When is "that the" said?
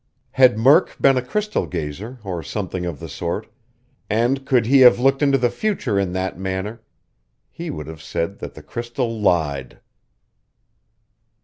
8.39-8.63